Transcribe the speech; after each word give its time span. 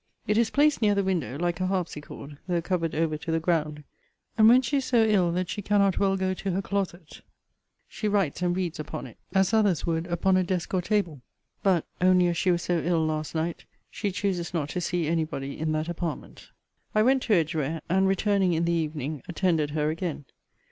It 0.25 0.35
is 0.35 0.49
placed 0.49 0.81
near 0.81 0.95
the 0.95 1.03
window, 1.03 1.37
like 1.37 1.59
a 1.59 1.67
harpsichord, 1.67 2.39
though 2.47 2.59
covered 2.59 2.95
over 2.95 3.17
to 3.17 3.31
the 3.31 3.39
ground: 3.39 3.83
and 4.35 4.49
when 4.49 4.63
she 4.63 4.77
is 4.77 4.85
so 4.85 5.05
ill 5.05 5.31
that 5.33 5.47
she 5.47 5.61
cannot 5.61 5.99
well 5.99 6.17
go 6.17 6.33
to 6.33 6.49
her 6.53 6.61
closet, 6.63 7.21
she 7.87 8.07
writes 8.07 8.41
and 8.41 8.55
reads 8.55 8.79
upon 8.79 9.05
it, 9.05 9.17
as 9.35 9.53
others 9.53 9.85
would 9.85 10.07
upon 10.07 10.37
a 10.37 10.43
desk 10.43 10.73
or 10.73 10.81
table. 10.81 11.21
But 11.61 11.85
(only 12.01 12.25
as 12.29 12.35
she 12.37 12.49
was 12.49 12.63
so 12.63 12.79
ill 12.81 13.05
last 13.05 13.35
night) 13.35 13.65
she 13.91 14.11
chooses 14.11 14.55
not 14.55 14.69
to 14.69 14.81
see 14.81 15.05
any 15.05 15.23
body 15.23 15.59
in 15.59 15.71
that 15.73 15.87
apartment. 15.87 16.49
I 16.95 17.03
went 17.03 17.21
to 17.23 17.35
Edgware; 17.35 17.83
and, 17.87 18.07
returning 18.07 18.53
in 18.53 18.65
the 18.65 18.71
evening, 18.73 19.21
attended 19.29 19.69
her 19.69 19.91
again. 19.91 20.25